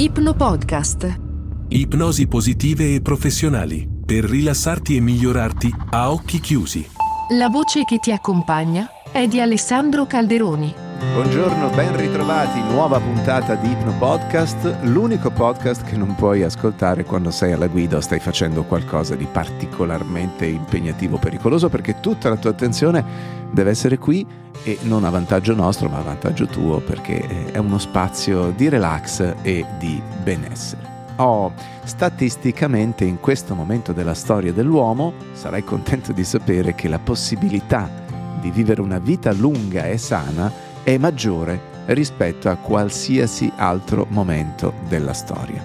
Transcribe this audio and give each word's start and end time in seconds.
Ipno 0.00 0.32
Podcast. 0.32 1.20
Ipnosi 1.68 2.26
positive 2.26 2.94
e 2.94 3.02
professionali 3.02 3.86
per 4.02 4.24
rilassarti 4.24 4.96
e 4.96 5.00
migliorarti 5.00 5.70
a 5.90 6.10
occhi 6.10 6.40
chiusi. 6.40 6.88
La 7.36 7.48
voce 7.48 7.84
che 7.84 7.98
ti 7.98 8.10
accompagna 8.10 8.88
è 9.12 9.28
di 9.28 9.42
Alessandro 9.42 10.06
Calderoni. 10.06 10.89
Buongiorno, 11.00 11.70
ben 11.70 11.96
ritrovati, 11.96 12.60
nuova 12.60 13.00
puntata 13.00 13.54
di 13.54 13.70
Ipno 13.70 13.96
Podcast, 13.96 14.80
l'unico 14.82 15.30
podcast 15.30 15.82
che 15.82 15.96
non 15.96 16.14
puoi 16.14 16.42
ascoltare 16.42 17.04
quando 17.04 17.30
sei 17.30 17.52
alla 17.52 17.68
guida 17.68 17.96
o 17.96 18.00
stai 18.00 18.20
facendo 18.20 18.64
qualcosa 18.64 19.14
di 19.16 19.24
particolarmente 19.24 20.44
impegnativo 20.44 21.16
o 21.16 21.18
pericoloso 21.18 21.70
perché 21.70 22.00
tutta 22.00 22.28
la 22.28 22.36
tua 22.36 22.50
attenzione 22.50 23.02
deve 23.50 23.70
essere 23.70 23.96
qui 23.96 24.26
e 24.62 24.78
non 24.82 25.04
a 25.04 25.10
vantaggio 25.10 25.54
nostro 25.54 25.88
ma 25.88 25.98
a 25.98 26.02
vantaggio 26.02 26.46
tuo 26.46 26.80
perché 26.80 27.50
è 27.50 27.56
uno 27.56 27.78
spazio 27.78 28.50
di 28.50 28.68
relax 28.68 29.36
e 29.40 29.64
di 29.78 30.02
benessere. 30.22 31.14
Oh, 31.16 31.50
statisticamente 31.84 33.04
in 33.04 33.20
questo 33.20 33.54
momento 33.54 33.94
della 33.94 34.14
storia 34.14 34.52
dell'uomo 34.52 35.14
sarai 35.32 35.64
contento 35.64 36.12
di 36.12 36.24
sapere 36.24 36.74
che 36.74 36.88
la 36.88 36.98
possibilità 36.98 37.88
di 38.38 38.50
vivere 38.50 38.80
una 38.80 38.98
vita 38.98 39.32
lunga 39.32 39.84
e 39.84 39.98
sana 39.98 40.68
è 40.90 40.98
maggiore 40.98 41.68
rispetto 41.86 42.48
a 42.48 42.56
qualsiasi 42.56 43.50
altro 43.56 44.06
momento 44.10 44.74
della 44.88 45.12
storia. 45.12 45.62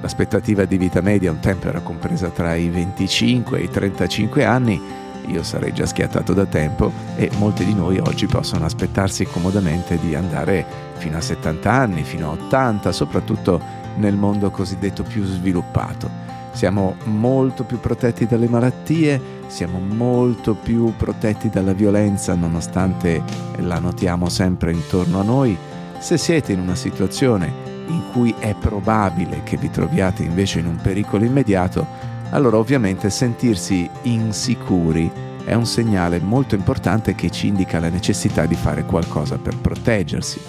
L'aspettativa 0.00 0.64
di 0.64 0.78
vita 0.78 1.02
media 1.02 1.30
un 1.30 1.40
tempo 1.40 1.68
era 1.68 1.80
compresa 1.80 2.28
tra 2.30 2.54
i 2.54 2.70
25 2.70 3.58
e 3.58 3.62
i 3.64 3.70
35 3.70 4.44
anni, 4.44 4.80
io 5.26 5.42
sarei 5.42 5.72
già 5.72 5.86
schiattato 5.86 6.32
da 6.32 6.46
tempo 6.46 6.92
e 7.16 7.30
molti 7.38 7.64
di 7.64 7.74
noi 7.74 7.98
oggi 7.98 8.26
possono 8.26 8.64
aspettarsi 8.64 9.24
comodamente 9.24 9.98
di 9.98 10.14
andare 10.14 10.64
fino 10.96 11.16
a 11.16 11.20
70 11.20 11.70
anni, 11.70 12.02
fino 12.02 12.28
a 12.28 12.32
80, 12.32 12.92
soprattutto 12.92 13.60
nel 13.96 14.16
mondo 14.16 14.50
cosiddetto 14.50 15.02
più 15.02 15.24
sviluppato. 15.24 16.33
Siamo 16.54 16.94
molto 17.06 17.64
più 17.64 17.80
protetti 17.80 18.26
dalle 18.26 18.48
malattie, 18.48 19.20
siamo 19.48 19.80
molto 19.80 20.54
più 20.54 20.94
protetti 20.96 21.50
dalla 21.50 21.72
violenza 21.72 22.34
nonostante 22.34 23.22
la 23.56 23.80
notiamo 23.80 24.28
sempre 24.28 24.70
intorno 24.70 25.18
a 25.18 25.24
noi. 25.24 25.58
Se 25.98 26.16
siete 26.16 26.52
in 26.52 26.60
una 26.60 26.76
situazione 26.76 27.52
in 27.88 28.04
cui 28.12 28.32
è 28.38 28.54
probabile 28.54 29.42
che 29.42 29.56
vi 29.56 29.68
troviate 29.68 30.22
invece 30.22 30.60
in 30.60 30.66
un 30.66 30.76
pericolo 30.76 31.24
immediato, 31.24 31.84
allora 32.30 32.56
ovviamente 32.56 33.10
sentirsi 33.10 33.90
insicuri 34.02 35.10
è 35.44 35.54
un 35.54 35.66
segnale 35.66 36.20
molto 36.20 36.54
importante 36.54 37.16
che 37.16 37.30
ci 37.30 37.48
indica 37.48 37.80
la 37.80 37.90
necessità 37.90 38.46
di 38.46 38.54
fare 38.54 38.84
qualcosa 38.84 39.38
per 39.38 39.58
proteggersi. 39.58 40.40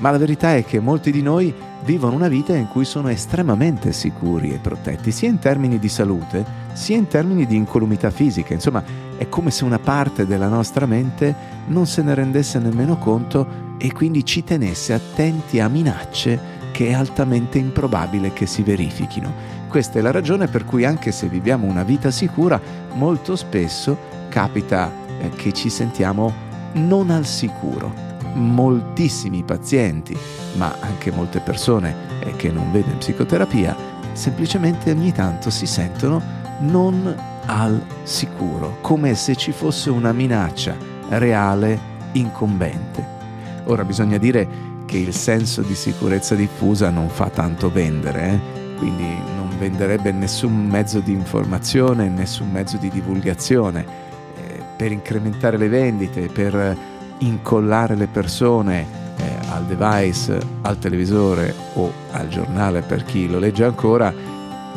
Ma 0.00 0.10
la 0.10 0.18
verità 0.18 0.54
è 0.54 0.64
che 0.64 0.80
molti 0.80 1.10
di 1.12 1.22
noi 1.22 1.54
vivono 1.84 2.14
una 2.14 2.28
vita 2.28 2.54
in 2.54 2.68
cui 2.68 2.84
sono 2.84 3.08
estremamente 3.08 3.92
sicuri 3.92 4.52
e 4.52 4.58
protetti, 4.58 5.10
sia 5.10 5.28
in 5.28 5.38
termini 5.38 5.78
di 5.78 5.88
salute, 5.88 6.44
sia 6.72 6.96
in 6.96 7.06
termini 7.06 7.46
di 7.46 7.56
incolumità 7.56 8.10
fisica. 8.10 8.54
Insomma, 8.54 8.82
è 9.16 9.28
come 9.28 9.50
se 9.50 9.64
una 9.64 9.78
parte 9.78 10.26
della 10.26 10.48
nostra 10.48 10.86
mente 10.86 11.34
non 11.66 11.86
se 11.86 12.02
ne 12.02 12.14
rendesse 12.14 12.58
nemmeno 12.58 12.96
conto 12.96 13.68
e 13.78 13.92
quindi 13.92 14.24
ci 14.24 14.42
tenesse 14.42 14.94
attenti 14.94 15.60
a 15.60 15.68
minacce 15.68 16.58
che 16.72 16.88
è 16.88 16.92
altamente 16.92 17.58
improbabile 17.58 18.32
che 18.32 18.46
si 18.46 18.62
verifichino. 18.62 19.58
Questa 19.68 19.98
è 19.98 20.02
la 20.02 20.10
ragione 20.10 20.46
per 20.48 20.64
cui 20.64 20.84
anche 20.84 21.12
se 21.12 21.28
viviamo 21.28 21.66
una 21.66 21.82
vita 21.82 22.10
sicura, 22.10 22.60
molto 22.94 23.36
spesso 23.36 23.96
capita 24.30 24.90
eh, 25.18 25.28
che 25.30 25.52
ci 25.52 25.68
sentiamo 25.68 26.32
non 26.72 27.10
al 27.10 27.26
sicuro 27.26 28.09
moltissimi 28.34 29.42
pazienti, 29.42 30.16
ma 30.56 30.76
anche 30.80 31.10
molte 31.10 31.40
persone 31.40 31.94
eh, 32.20 32.36
che 32.36 32.50
non 32.50 32.70
vedo 32.72 32.90
in 32.90 32.98
psicoterapia, 32.98 33.76
semplicemente 34.12 34.90
ogni 34.90 35.12
tanto 35.12 35.50
si 35.50 35.66
sentono 35.66 36.22
non 36.60 37.14
al 37.46 37.82
sicuro, 38.02 38.78
come 38.80 39.14
se 39.14 39.34
ci 39.36 39.52
fosse 39.52 39.90
una 39.90 40.12
minaccia 40.12 40.76
reale 41.08 41.78
incombente. 42.12 43.18
Ora 43.64 43.84
bisogna 43.84 44.18
dire 44.18 44.68
che 44.84 44.98
il 44.98 45.14
senso 45.14 45.62
di 45.62 45.74
sicurezza 45.74 46.34
diffusa 46.34 46.90
non 46.90 47.08
fa 47.08 47.28
tanto 47.28 47.70
vendere, 47.70 48.28
eh? 48.28 48.40
quindi 48.76 49.06
non 49.36 49.48
venderebbe 49.58 50.10
nessun 50.10 50.66
mezzo 50.66 51.00
di 51.00 51.12
informazione, 51.12 52.08
nessun 52.08 52.50
mezzo 52.50 52.76
di 52.76 52.88
divulgazione. 52.88 54.08
Eh, 54.36 54.62
per 54.76 54.90
incrementare 54.90 55.56
le 55.56 55.68
vendite, 55.68 56.26
per 56.26 56.76
incollare 57.20 57.96
le 57.96 58.06
persone 58.06 58.86
eh, 59.16 59.22
al 59.50 59.64
device, 59.64 60.40
al 60.62 60.78
televisore 60.78 61.54
o 61.74 61.92
al 62.12 62.28
giornale 62.28 62.82
per 62.82 63.04
chi 63.04 63.28
lo 63.28 63.38
legge 63.38 63.64
ancora, 63.64 64.12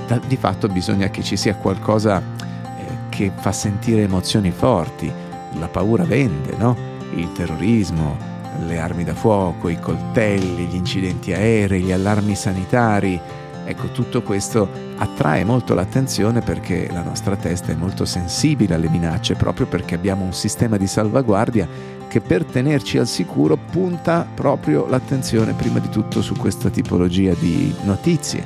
da, 0.07 0.19
di 0.25 0.37
fatto 0.37 0.67
bisogna 0.67 1.09
che 1.09 1.23
ci 1.23 1.37
sia 1.37 1.55
qualcosa 1.55 2.19
eh, 2.19 2.83
che 3.09 3.31
fa 3.35 3.51
sentire 3.51 4.03
emozioni 4.03 4.51
forti. 4.51 5.11
La 5.59 5.67
paura 5.67 6.03
vende, 6.03 6.55
no? 6.57 6.75
Il 7.15 7.31
terrorismo, 7.31 8.17
le 8.65 8.79
armi 8.79 9.03
da 9.03 9.13
fuoco, 9.13 9.69
i 9.69 9.79
coltelli, 9.79 10.65
gli 10.65 10.75
incidenti 10.75 11.31
aerei, 11.31 11.81
gli 11.81 11.91
allarmi 11.91 12.35
sanitari. 12.35 13.19
Ecco, 13.65 13.87
tutto 13.91 14.23
questo 14.23 14.67
attrae 14.97 15.45
molto 15.45 15.73
l'attenzione 15.73 16.41
perché 16.41 16.89
la 16.91 17.01
nostra 17.01 17.35
testa 17.35 17.71
è 17.71 17.75
molto 17.75 18.03
sensibile 18.03 18.75
alle 18.75 18.89
minacce, 18.89 19.35
proprio 19.35 19.67
perché 19.67 19.95
abbiamo 19.95 20.25
un 20.25 20.33
sistema 20.33 20.75
di 20.75 20.87
salvaguardia 20.87 21.67
che 22.13 22.21
per 22.21 22.45
tenerci 22.45 22.99
al 22.99 23.07
sicuro 23.07 23.57
punta 23.57 24.27
proprio 24.35 24.85
l'attenzione 24.85 25.53
prima 25.53 25.79
di 25.79 25.89
tutto 25.89 26.21
su 26.21 26.35
questa 26.35 26.69
tipologia 26.69 27.33
di 27.33 27.73
notizie. 27.85 28.45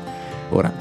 Ora, 0.52 0.72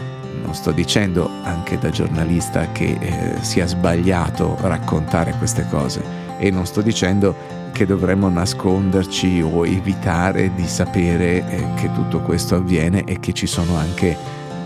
non 0.40 0.54
sto 0.54 0.70
dicendo 0.70 1.28
anche 1.42 1.78
da 1.78 1.90
giornalista 1.90 2.70
che 2.70 2.96
eh, 3.00 3.42
sia 3.42 3.66
sbagliato 3.66 4.56
raccontare 4.60 5.34
queste 5.36 5.66
cose 5.68 6.00
e 6.38 6.52
non 6.52 6.64
sto 6.64 6.80
dicendo 6.80 7.34
che 7.72 7.86
dovremmo 7.86 8.28
nasconderci 8.28 9.42
o 9.42 9.66
evitare 9.66 10.54
di 10.54 10.68
sapere 10.68 11.44
eh, 11.50 11.66
che 11.74 11.90
tutto 11.92 12.20
questo 12.20 12.54
avviene 12.54 13.02
e 13.02 13.18
che 13.18 13.32
ci 13.32 13.48
sono 13.48 13.74
anche 13.74 14.16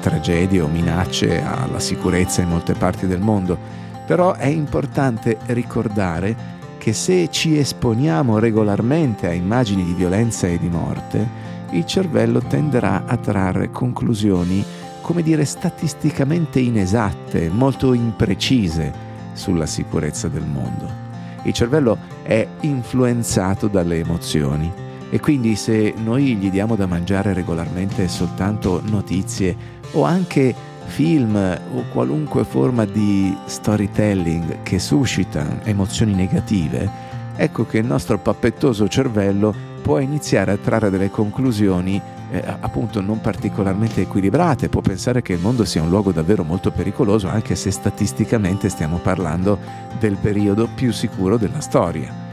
tragedie 0.03 0.61
o 0.61 0.69
minacce 0.69 1.43
alla 1.43 1.81
sicurezza 1.81 2.43
in 2.43 2.51
molte 2.51 2.75
parti 2.75 3.07
del 3.07 3.21
mondo. 3.21 3.57
Però 4.05 4.35
è 4.35 4.49
importante 4.49 5.39
ricordare 5.47 6.59
che 6.81 6.95
se 6.95 7.29
ci 7.31 7.59
esponiamo 7.59 8.39
regolarmente 8.39 9.27
a 9.27 9.35
immagini 9.35 9.85
di 9.85 9.93
violenza 9.93 10.47
e 10.47 10.59
di 10.59 10.69
morte, 10.71 11.29
il 11.73 11.85
cervello 11.85 12.41
tenderà 12.41 13.05
a 13.05 13.19
trarre 13.19 13.71
conclusioni, 13.71 14.65
come 15.03 15.23
dire, 15.23 15.45
statisticamente 15.45 16.59
inesatte, 16.59 17.51
molto 17.51 17.93
imprecise 17.93 18.91
sulla 19.35 19.67
sicurezza 19.67 20.29
del 20.29 20.47
mondo. 20.47 20.89
Il 21.43 21.53
cervello 21.53 21.99
è 22.23 22.47
influenzato 22.63 23.69
dalle 23.69 23.99
emozioni 23.99 24.73
e 25.11 25.21
quindi 25.21 25.57
se 25.57 25.93
noi 25.99 26.35
gli 26.37 26.51
diamo 26.51 26.77
da 26.77 26.87
mangiare 26.87 27.35
regolarmente 27.35 28.09
soltanto 28.09 28.81
notizie 28.87 29.55
o 29.93 30.05
anche 30.05 30.55
film 30.91 31.37
o 31.73 31.85
qualunque 31.91 32.45
forma 32.45 32.85
di 32.85 33.35
storytelling 33.47 34.63
che 34.63 34.79
suscita 34.79 35.61
emozioni 35.63 36.13
negative, 36.13 36.91
ecco 37.37 37.65
che 37.65 37.79
il 37.79 37.87
nostro 37.87 38.19
pappettoso 38.19 38.89
cervello 38.89 39.55
può 39.81 39.99
iniziare 39.99 40.53
a 40.53 40.59
trarre 40.59 40.91
delle 40.91 41.09
conclusioni 41.09 42.01
eh, 42.33 42.43
appunto 42.61 43.01
non 43.01 43.21
particolarmente 43.21 44.03
equilibrate, 44.03 44.69
può 44.69 44.81
pensare 44.81 45.23
che 45.23 45.33
il 45.33 45.41
mondo 45.41 45.65
sia 45.65 45.83
un 45.83 45.89
luogo 45.89 46.13
davvero 46.13 46.45
molto 46.45 46.71
pericoloso 46.71 47.29
anche 47.29 47.55
se 47.55 47.71
statisticamente 47.71 48.69
stiamo 48.69 48.99
parlando 48.99 49.59
del 49.99 50.17
periodo 50.17 50.69
più 50.75 50.93
sicuro 50.93 51.37
della 51.37 51.61
storia. 51.61 52.29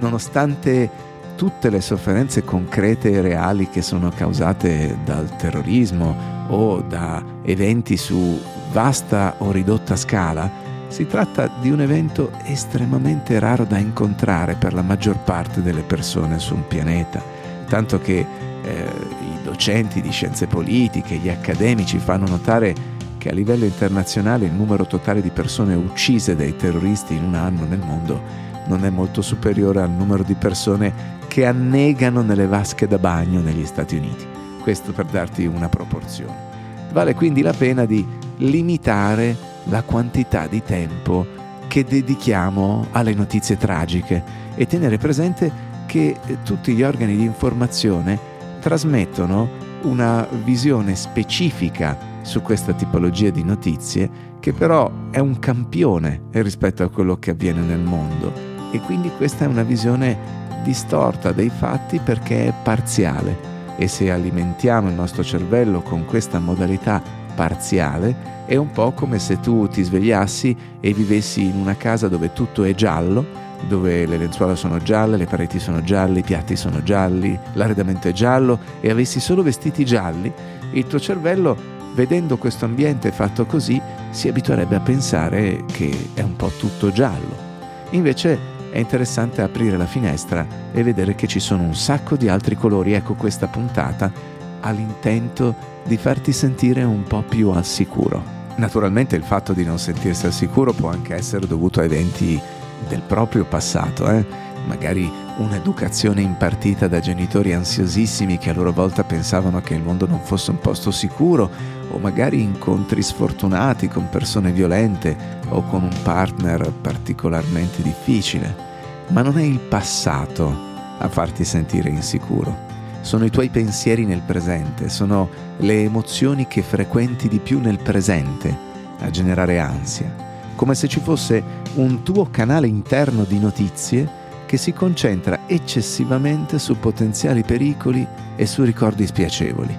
Nonostante 0.00 0.90
tutte 1.38 1.70
le 1.70 1.80
sofferenze 1.80 2.42
concrete 2.42 3.12
e 3.12 3.20
reali 3.20 3.68
che 3.68 3.80
sono 3.80 4.10
causate 4.10 4.98
dal 5.04 5.36
terrorismo 5.36 6.46
o 6.48 6.80
da 6.80 7.22
eventi 7.42 7.96
su 7.96 8.42
vasta 8.72 9.36
o 9.38 9.52
ridotta 9.52 9.94
scala, 9.94 10.50
si 10.88 11.06
tratta 11.06 11.48
di 11.60 11.70
un 11.70 11.80
evento 11.80 12.32
estremamente 12.42 13.38
raro 13.38 13.64
da 13.64 13.78
incontrare 13.78 14.56
per 14.56 14.74
la 14.74 14.82
maggior 14.82 15.16
parte 15.18 15.62
delle 15.62 15.82
persone 15.82 16.40
su 16.40 16.54
un 16.54 16.66
pianeta, 16.66 17.22
tanto 17.68 18.00
che 18.00 18.18
eh, 18.18 18.84
i 19.20 19.44
docenti 19.44 20.00
di 20.00 20.10
scienze 20.10 20.48
politiche, 20.48 21.18
gli 21.18 21.28
accademici 21.28 22.00
fanno 22.00 22.26
notare 22.26 22.74
che 23.16 23.28
a 23.28 23.32
livello 23.32 23.64
internazionale 23.64 24.46
il 24.46 24.52
numero 24.52 24.86
totale 24.86 25.22
di 25.22 25.30
persone 25.30 25.76
uccise 25.76 26.34
dai 26.34 26.56
terroristi 26.56 27.14
in 27.14 27.22
un 27.22 27.34
anno 27.34 27.64
nel 27.64 27.78
mondo 27.78 28.46
non 28.68 28.84
è 28.84 28.90
molto 28.90 29.22
superiore 29.22 29.80
al 29.80 29.90
numero 29.90 30.22
di 30.22 30.34
persone 30.34 31.16
che 31.28 31.46
annegano 31.46 32.22
nelle 32.22 32.46
vasche 32.46 32.88
da 32.88 32.98
bagno 32.98 33.40
negli 33.40 33.64
Stati 33.64 33.96
Uniti. 33.96 34.26
Questo 34.62 34.92
per 34.92 35.04
darti 35.04 35.46
una 35.46 35.68
proporzione. 35.68 36.46
Vale 36.92 37.14
quindi 37.14 37.42
la 37.42 37.52
pena 37.52 37.84
di 37.84 38.04
limitare 38.38 39.36
la 39.64 39.82
quantità 39.82 40.46
di 40.46 40.62
tempo 40.62 41.26
che 41.68 41.84
dedichiamo 41.84 42.86
alle 42.92 43.14
notizie 43.14 43.56
tragiche 43.56 44.24
e 44.54 44.66
tenere 44.66 44.96
presente 44.96 45.66
che 45.86 46.16
tutti 46.44 46.74
gli 46.74 46.82
organi 46.82 47.14
di 47.14 47.24
informazione 47.24 48.18
trasmettono 48.60 49.66
una 49.82 50.26
visione 50.44 50.96
specifica 50.96 51.96
su 52.22 52.42
questa 52.42 52.72
tipologia 52.72 53.30
di 53.30 53.44
notizie 53.44 54.10
che 54.40 54.52
però 54.52 54.90
è 55.10 55.18
un 55.18 55.38
campione 55.38 56.22
rispetto 56.32 56.82
a 56.82 56.88
quello 56.88 57.16
che 57.18 57.30
avviene 57.30 57.60
nel 57.60 57.80
mondo 57.80 58.47
e 58.70 58.80
quindi 58.80 59.10
questa 59.16 59.44
è 59.44 59.48
una 59.48 59.62
visione 59.62 60.16
distorta 60.62 61.32
dei 61.32 61.50
fatti 61.50 61.98
perché 61.98 62.48
è 62.48 62.54
parziale 62.62 63.56
e 63.76 63.86
se 63.86 64.10
alimentiamo 64.10 64.88
il 64.88 64.94
nostro 64.94 65.22
cervello 65.22 65.82
con 65.82 66.04
questa 66.04 66.38
modalità 66.38 67.00
parziale 67.34 68.44
è 68.46 68.56
un 68.56 68.70
po' 68.72 68.92
come 68.92 69.18
se 69.18 69.38
tu 69.40 69.68
ti 69.68 69.82
svegliassi 69.82 70.56
e 70.80 70.92
vivessi 70.92 71.44
in 71.44 71.56
una 71.56 71.76
casa 71.76 72.08
dove 72.08 72.32
tutto 72.32 72.64
è 72.64 72.74
giallo 72.74 73.46
dove 73.66 74.06
le 74.06 74.16
lenzuola 74.16 74.54
sono 74.54 74.78
gialle, 74.78 75.16
le 75.16 75.26
pareti 75.26 75.58
sono 75.58 75.82
gialle, 75.82 76.20
i 76.20 76.22
piatti 76.22 76.54
sono 76.54 76.82
gialli, 76.82 77.38
l'arredamento 77.54 78.08
è 78.08 78.12
giallo 78.12 78.58
e 78.80 78.90
avessi 78.90 79.20
solo 79.20 79.42
vestiti 79.42 79.84
gialli, 79.84 80.32
il 80.72 80.86
tuo 80.86 81.00
cervello, 81.00 81.56
vedendo 81.94 82.36
questo 82.36 82.66
ambiente 82.66 83.10
fatto 83.10 83.46
così, 83.46 83.80
si 84.10 84.28
abituerebbe 84.28 84.76
a 84.76 84.80
pensare 84.80 85.64
che 85.66 86.10
è 86.14 86.22
un 86.22 86.36
po' 86.36 86.52
tutto 86.56 86.92
giallo. 86.92 87.46
Invece 87.90 88.56
è 88.78 88.80
interessante 88.80 89.42
aprire 89.42 89.76
la 89.76 89.86
finestra 89.86 90.46
e 90.70 90.84
vedere 90.84 91.16
che 91.16 91.26
ci 91.26 91.40
sono 91.40 91.64
un 91.64 91.74
sacco 91.74 92.14
di 92.14 92.28
altri 92.28 92.54
colori. 92.54 92.92
Ecco, 92.92 93.14
questa 93.14 93.48
puntata 93.48 94.12
ha 94.60 94.70
l'intento 94.70 95.52
di 95.84 95.96
farti 95.96 96.32
sentire 96.32 96.84
un 96.84 97.02
po' 97.02 97.22
più 97.22 97.50
al 97.50 97.64
sicuro. 97.64 98.22
Naturalmente 98.54 99.16
il 99.16 99.24
fatto 99.24 99.52
di 99.52 99.64
non 99.64 99.80
sentirsi 99.80 100.26
al 100.26 100.32
sicuro 100.32 100.72
può 100.72 100.90
anche 100.90 101.16
essere 101.16 101.48
dovuto 101.48 101.80
a 101.80 101.84
eventi 101.84 102.40
del 102.88 103.02
proprio 103.02 103.44
passato, 103.44 104.08
eh? 104.08 104.24
magari 104.68 105.10
un'educazione 105.38 106.20
impartita 106.20 106.86
da 106.86 107.00
genitori 107.00 107.54
ansiosissimi 107.54 108.38
che 108.38 108.50
a 108.50 108.54
loro 108.54 108.70
volta 108.70 109.02
pensavano 109.02 109.60
che 109.60 109.74
il 109.74 109.82
mondo 109.82 110.06
non 110.06 110.20
fosse 110.20 110.52
un 110.52 110.60
posto 110.60 110.92
sicuro, 110.92 111.50
o 111.90 111.98
magari 111.98 112.42
incontri 112.42 113.02
sfortunati 113.02 113.88
con 113.88 114.08
persone 114.08 114.52
violente 114.52 115.16
o 115.48 115.62
con 115.62 115.82
un 115.82 115.96
partner 116.04 116.72
particolarmente 116.80 117.82
difficile. 117.82 118.67
Ma 119.08 119.22
non 119.22 119.38
è 119.38 119.42
il 119.42 119.58
passato 119.58 120.54
a 120.98 121.08
farti 121.08 121.44
sentire 121.44 121.88
insicuro. 121.88 122.66
Sono 123.00 123.24
i 123.24 123.30
tuoi 123.30 123.48
pensieri 123.48 124.04
nel 124.04 124.22
presente, 124.26 124.88
sono 124.88 125.28
le 125.58 125.82
emozioni 125.82 126.46
che 126.46 126.62
frequenti 126.62 127.28
di 127.28 127.38
più 127.38 127.60
nel 127.60 127.78
presente 127.78 128.66
a 129.00 129.10
generare 129.10 129.58
ansia 129.58 130.26
come 130.58 130.74
se 130.74 130.88
ci 130.88 130.98
fosse 130.98 131.40
un 131.74 132.02
tuo 132.02 132.30
canale 132.32 132.66
interno 132.66 133.22
di 133.22 133.38
notizie 133.38 134.26
che 134.44 134.56
si 134.56 134.72
concentra 134.72 135.42
eccessivamente 135.46 136.58
su 136.58 136.80
potenziali 136.80 137.44
pericoli 137.44 138.04
e 138.34 138.44
su 138.44 138.64
ricordi 138.64 139.06
spiacevoli. 139.06 139.78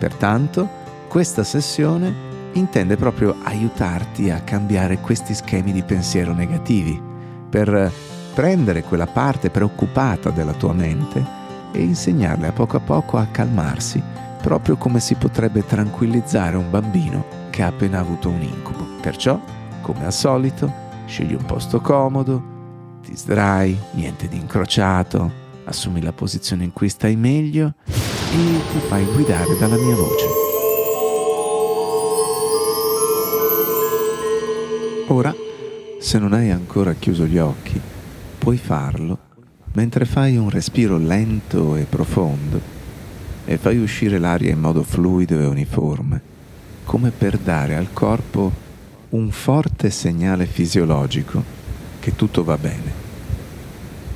Pertanto, 0.00 0.68
questa 1.06 1.44
sessione 1.44 2.12
intende 2.54 2.96
proprio 2.96 3.36
aiutarti 3.44 4.30
a 4.30 4.40
cambiare 4.40 4.98
questi 4.98 5.32
schemi 5.32 5.70
di 5.70 5.84
pensiero 5.84 6.32
negativi, 6.32 7.00
per 7.48 7.92
prendere 8.40 8.82
quella 8.82 9.06
parte 9.06 9.50
preoccupata 9.50 10.30
della 10.30 10.54
tua 10.54 10.72
mente 10.72 11.22
e 11.72 11.82
insegnarle 11.82 12.46
a 12.46 12.52
poco 12.52 12.78
a 12.78 12.80
poco 12.80 13.18
a 13.18 13.26
calmarsi, 13.26 14.02
proprio 14.40 14.78
come 14.78 14.98
si 14.98 15.14
potrebbe 15.14 15.66
tranquillizzare 15.66 16.56
un 16.56 16.70
bambino 16.70 17.22
che 17.50 17.62
ha 17.62 17.66
appena 17.66 17.98
avuto 17.98 18.30
un 18.30 18.40
incubo. 18.40 18.86
Perciò 19.02 19.38
come 19.82 20.06
al 20.06 20.14
solito, 20.14 20.72
scegli 21.04 21.34
un 21.34 21.44
posto 21.44 21.82
comodo, 21.82 22.42
ti 23.02 23.14
sdrai, 23.14 23.78
niente 23.90 24.26
di 24.26 24.38
incrociato, 24.38 25.30
assumi 25.64 26.00
la 26.00 26.12
posizione 26.12 26.64
in 26.64 26.72
cui 26.72 26.88
stai 26.88 27.16
meglio 27.16 27.74
e 27.84 28.60
ti 28.72 28.78
fai 28.88 29.04
guidare 29.04 29.54
dalla 29.58 29.76
mia 29.76 29.96
voce. 29.96 30.26
Ora, 35.08 35.34
se 36.00 36.18
non 36.18 36.32
hai 36.32 36.50
ancora 36.50 36.94
chiuso 36.94 37.26
gli 37.26 37.36
occhi, 37.36 37.98
puoi 38.40 38.56
farlo 38.56 39.18
mentre 39.72 40.06
fai 40.06 40.38
un 40.38 40.48
respiro 40.48 40.96
lento 40.96 41.76
e 41.76 41.84
profondo 41.84 42.58
e 43.44 43.58
fai 43.58 43.78
uscire 43.78 44.18
l'aria 44.18 44.50
in 44.50 44.58
modo 44.58 44.82
fluido 44.82 45.38
e 45.38 45.44
uniforme, 45.44 46.20
come 46.84 47.10
per 47.10 47.36
dare 47.36 47.76
al 47.76 47.92
corpo 47.92 48.50
un 49.10 49.30
forte 49.30 49.90
segnale 49.90 50.46
fisiologico 50.46 51.44
che 52.00 52.16
tutto 52.16 52.42
va 52.42 52.56
bene 52.56 52.92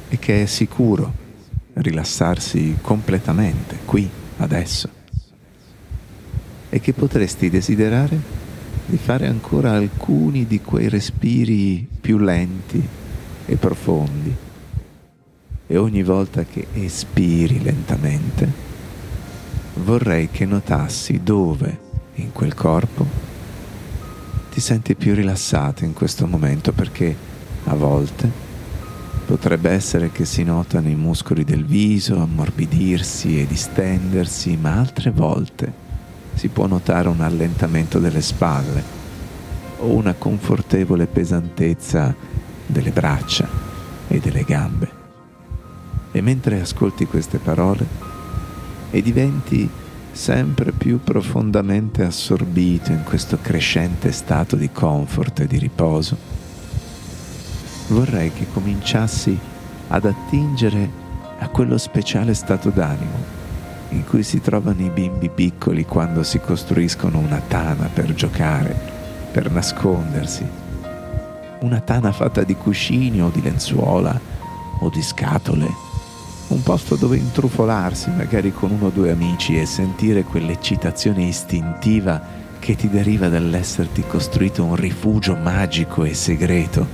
e 0.09 0.19
che 0.19 0.43
è 0.43 0.47
sicuro 0.47 1.12
rilassarsi 1.75 2.79
completamente 2.81 3.81
qui, 3.85 4.09
adesso, 4.38 4.88
e 6.71 6.81
che 6.81 6.93
potresti 6.94 7.50
desiderare 7.50 8.19
di 8.87 8.97
fare 8.97 9.26
ancora 9.26 9.73
alcuni 9.73 10.47
di 10.47 10.62
quei 10.62 10.88
respiri 10.88 11.87
più 12.00 12.17
lenti 12.17 13.03
e 13.46 13.56
profondi. 13.56 14.35
E 15.67 15.76
ogni 15.76 16.02
volta 16.02 16.44
che 16.44 16.67
espiri 16.75 17.62
lentamente 17.62 18.50
vorrei 19.76 20.29
che 20.31 20.44
notassi 20.44 21.20
dove 21.23 21.81
in 22.17 22.32
quel 22.32 22.55
corpo 22.55 23.06
ti 24.50 24.61
senti 24.61 24.94
più 24.94 25.14
rilassato 25.14 25.85
in 25.85 25.94
questo 25.94 26.26
momento 26.26 26.73
perché 26.73 27.17
a 27.64 27.75
volte 27.75 28.31
potrebbe 29.26 29.70
essere 29.70 30.12
che 30.12 30.25
si 30.25 30.44
notano 30.44 30.88
i 30.88 30.94
muscoli 30.94 31.44
del 31.44 31.64
viso 31.64 32.20
ammorbidirsi 32.20 33.40
e 33.40 33.47
distendersi, 33.47 34.56
ma 34.56 34.79
altre 34.79 35.11
volte 35.11 35.73
si 36.35 36.49
può 36.49 36.67
notare 36.67 37.08
un 37.08 37.20
allentamento 37.20 37.99
delle 37.99 38.20
spalle 38.20 38.82
o 39.79 39.87
una 39.87 40.14
confortevole 40.14 41.06
pesantezza 41.06 42.14
delle 42.66 42.90
braccia 42.90 43.49
e 44.08 44.19
delle 44.19 44.44
gambe. 44.44 45.02
E 46.12 46.20
mentre 46.20 46.61
ascolti 46.61 47.06
queste 47.06 47.38
parole 47.38 47.87
e 48.90 49.02
diventi 49.02 49.69
sempre 50.12 50.70
più 50.70 51.00
profondamente 51.02 52.05
assorbito 52.05 52.93
in 52.93 53.02
questo 53.02 53.38
crescente 53.40 54.12
stato 54.12 54.55
di 54.55 54.70
comfort 54.70 55.40
e 55.40 55.46
di 55.46 55.58
riposo, 55.58 56.16
vorrei 57.88 58.32
che 58.32 58.46
cominciassi 58.52 59.37
ad 59.88 60.05
attingere 60.05 61.02
a 61.38 61.49
quello 61.49 61.76
speciale 61.78 62.32
stato 62.32 62.70
d'animo 62.70 63.43
in 63.90 64.05
cui 64.05 64.22
si 64.22 64.40
trovano 64.40 64.83
i 64.83 64.90
bimbi 64.90 65.28
piccoli 65.28 65.85
quando 65.85 66.23
si 66.23 66.40
costruiscono 66.40 67.18
una 67.18 67.40
tana 67.47 67.88
per 67.92 68.12
giocare, 68.14 68.76
per 69.30 69.50
nascondersi. 69.50 70.63
Una 71.64 71.80
tana 71.80 72.12
fatta 72.12 72.42
di 72.44 72.56
cuscini 72.56 73.23
o 73.23 73.30
di 73.30 73.40
lenzuola 73.40 74.21
o 74.80 74.90
di 74.90 75.00
scatole 75.00 75.66
un 76.49 76.62
posto 76.62 76.94
dove 76.94 77.16
intrufolarsi 77.16 78.11
magari 78.11 78.52
con 78.52 78.71
uno 78.71 78.88
o 78.88 78.90
due 78.90 79.11
amici 79.11 79.59
e 79.59 79.64
sentire 79.64 80.25
quell'eccitazione 80.25 81.25
istintiva 81.25 82.23
che 82.59 82.76
ti 82.76 82.90
deriva 82.90 83.28
dall'esserti 83.28 84.04
costruito 84.06 84.62
un 84.62 84.76
rifugio 84.76 85.37
magico 85.37 86.04
e 86.04 86.12
segreto, 86.12 86.87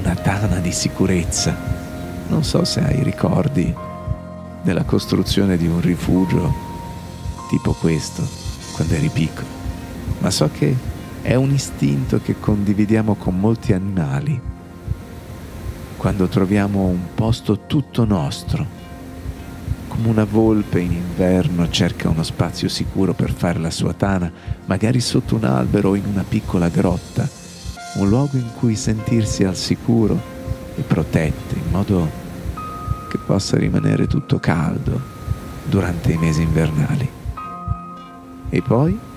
una 0.00 0.16
tana 0.16 0.58
di 0.58 0.72
sicurezza. 0.72 1.56
Non 2.26 2.42
so 2.42 2.64
se 2.64 2.80
hai 2.80 3.04
ricordi 3.04 3.72
della 4.62 4.82
costruzione 4.82 5.56
di 5.56 5.68
un 5.68 5.80
rifugio 5.80 6.52
tipo 7.48 7.72
questo 7.72 8.26
quando 8.74 8.94
eri 8.94 9.10
piccolo, 9.10 9.46
ma 10.18 10.30
so 10.32 10.50
che 10.52 10.96
è 11.28 11.34
un 11.34 11.50
istinto 11.50 12.22
che 12.22 12.40
condividiamo 12.40 13.14
con 13.16 13.38
molti 13.38 13.74
animali. 13.74 14.40
Quando 15.98 16.26
troviamo 16.26 16.86
un 16.86 17.08
posto 17.14 17.66
tutto 17.66 18.06
nostro, 18.06 18.64
come 19.88 20.08
una 20.08 20.24
volpe 20.24 20.80
in 20.80 20.92
inverno 20.92 21.68
cerca 21.68 22.08
uno 22.08 22.22
spazio 22.22 22.70
sicuro 22.70 23.12
per 23.12 23.30
fare 23.30 23.58
la 23.58 23.68
sua 23.68 23.92
tana, 23.92 24.32
magari 24.64 25.00
sotto 25.00 25.34
un 25.34 25.44
albero 25.44 25.90
o 25.90 25.96
in 25.96 26.06
una 26.06 26.24
piccola 26.26 26.70
grotta, 26.70 27.28
un 27.96 28.08
luogo 28.08 28.38
in 28.38 28.48
cui 28.58 28.74
sentirsi 28.74 29.44
al 29.44 29.56
sicuro 29.56 30.18
e 30.76 30.80
protetto 30.80 31.54
in 31.56 31.70
modo 31.70 32.10
che 33.10 33.18
possa 33.18 33.58
rimanere 33.58 34.06
tutto 34.06 34.38
caldo 34.38 34.98
durante 35.66 36.10
i 36.10 36.16
mesi 36.16 36.40
invernali. 36.40 37.06
E 38.48 38.62
poi 38.62 39.07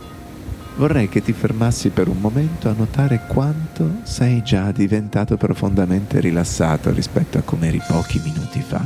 vorrei 0.75 1.10
che 1.10 1.22
ti 1.22 1.34
fermassi 1.34 1.90
per 1.90 2.08
un 2.08 2.18
momento 2.20 2.70
a 2.70 2.75
notare 2.75 3.25
quanto 3.28 3.98
sei 4.04 4.42
già 4.42 4.72
diventato 4.72 5.38
profondamente 5.38 6.20
rilassato 6.20 6.92
rispetto 6.92 7.38
a 7.38 7.42
come 7.42 7.68
eri 7.68 7.82
pochi 7.88 8.22
minuti 8.24 8.62
fa. 8.62 8.86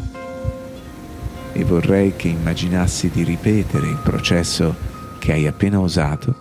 E 1.53 1.63
vorrei 1.63 2.15
che 2.15 2.27
immaginassi 2.27 3.09
di 3.09 3.23
ripetere 3.23 3.87
il 3.87 3.99
processo 4.03 4.75
che 5.19 5.31
hai 5.31 5.47
appena 5.47 5.79
usato 5.79 6.35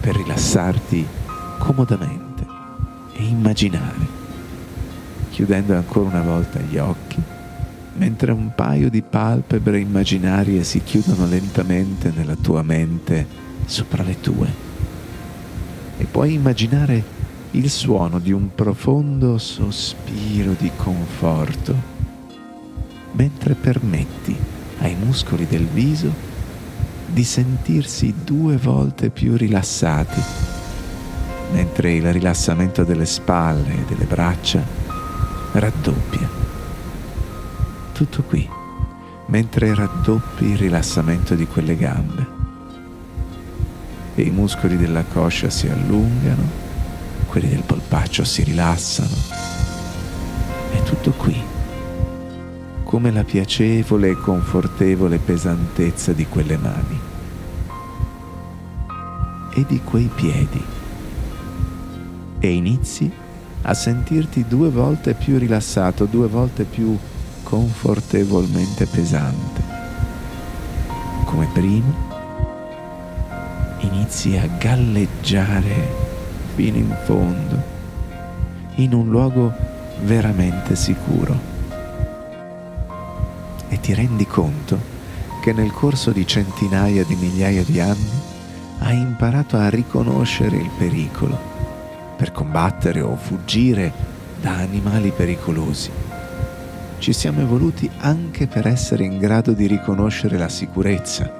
per 0.00 0.16
rilassarti 0.16 1.06
comodamente 1.58 2.46
e 3.12 3.24
immaginare, 3.24 4.06
chiudendo 5.30 5.74
ancora 5.74 6.08
una 6.08 6.22
volta 6.22 6.60
gli 6.60 6.78
occhi, 6.78 7.20
mentre 7.94 8.32
un 8.32 8.52
paio 8.54 8.88
di 8.88 9.02
palpebre 9.02 9.80
immaginarie 9.80 10.62
si 10.64 10.82
chiudono 10.82 11.26
lentamente 11.26 12.12
nella 12.14 12.36
tua 12.36 12.62
mente 12.62 13.48
sopra 13.70 14.02
le 14.02 14.20
tue. 14.20 14.52
E 15.96 16.04
puoi 16.04 16.34
immaginare 16.34 17.18
il 17.52 17.70
suono 17.70 18.18
di 18.18 18.32
un 18.32 18.54
profondo 18.54 19.38
sospiro 19.38 20.54
di 20.58 20.70
conforto, 20.76 21.74
mentre 23.12 23.54
permetti 23.54 24.36
ai 24.80 24.94
muscoli 24.94 25.46
del 25.46 25.66
viso 25.66 26.12
di 27.06 27.24
sentirsi 27.24 28.14
due 28.24 28.56
volte 28.56 29.10
più 29.10 29.36
rilassati, 29.36 30.20
mentre 31.52 31.94
il 31.94 32.12
rilassamento 32.12 32.84
delle 32.84 33.06
spalle 33.06 33.72
e 33.72 33.84
delle 33.86 34.04
braccia 34.04 34.62
raddoppia 35.52 36.28
tutto 37.92 38.22
qui, 38.22 38.48
mentre 39.26 39.74
raddoppi 39.74 40.46
il 40.46 40.56
rilassamento 40.56 41.34
di 41.34 41.46
quelle 41.46 41.76
gambe. 41.76 42.39
E 44.20 44.24
i 44.24 44.30
muscoli 44.30 44.76
della 44.76 45.02
coscia 45.04 45.48
si 45.48 45.66
allungano, 45.66 46.42
quelli 47.28 47.48
del 47.48 47.62
polpaccio 47.62 48.22
si 48.22 48.42
rilassano. 48.42 49.16
È 50.72 50.82
tutto 50.82 51.12
qui, 51.12 51.42
come 52.84 53.12
la 53.12 53.24
piacevole 53.24 54.10
e 54.10 54.16
confortevole 54.18 55.16
pesantezza 55.16 56.12
di 56.12 56.26
quelle 56.26 56.58
mani 56.58 57.00
e 59.54 59.64
di 59.66 59.80
quei 59.82 60.10
piedi. 60.14 60.62
E 62.40 62.52
inizi 62.52 63.10
a 63.62 63.72
sentirti 63.72 64.44
due 64.46 64.68
volte 64.68 65.14
più 65.14 65.38
rilassato, 65.38 66.04
due 66.04 66.28
volte 66.28 66.64
più 66.64 66.94
confortevolmente 67.42 68.84
pesante. 68.84 69.62
Come 71.24 71.48
prima, 71.54 72.09
inizi 73.80 74.36
a 74.36 74.46
galleggiare 74.58 76.08
fino 76.54 76.76
in 76.76 76.96
fondo, 77.04 77.62
in 78.76 78.94
un 78.94 79.08
luogo 79.08 79.52
veramente 80.02 80.76
sicuro. 80.76 81.38
E 83.68 83.80
ti 83.80 83.94
rendi 83.94 84.26
conto 84.26 84.78
che 85.40 85.52
nel 85.52 85.72
corso 85.72 86.10
di 86.10 86.26
centinaia 86.26 87.04
di 87.04 87.14
migliaia 87.14 87.62
di 87.62 87.80
anni 87.80 88.20
hai 88.80 88.98
imparato 88.98 89.56
a 89.56 89.68
riconoscere 89.68 90.56
il 90.56 90.70
pericolo 90.76 91.38
per 92.16 92.32
combattere 92.32 93.00
o 93.00 93.16
fuggire 93.16 93.92
da 94.40 94.56
animali 94.56 95.10
pericolosi 95.10 95.90
ci 97.00 97.14
siamo 97.14 97.40
evoluti 97.40 97.90
anche 98.00 98.46
per 98.46 98.66
essere 98.66 99.04
in 99.04 99.18
grado 99.18 99.52
di 99.52 99.66
riconoscere 99.66 100.36
la 100.36 100.50
sicurezza, 100.50 101.39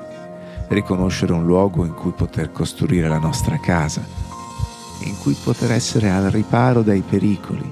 riconoscere 0.71 1.33
un 1.33 1.45
luogo 1.45 1.85
in 1.85 1.95
cui 1.95 2.13
poter 2.13 2.53
costruire 2.53 3.09
la 3.09 3.19
nostra 3.19 3.59
casa, 3.59 4.03
in 5.01 5.19
cui 5.19 5.35
poter 5.35 5.73
essere 5.73 6.11
al 6.11 6.31
riparo 6.31 6.83
dai 6.83 7.03
pericoli, 7.03 7.71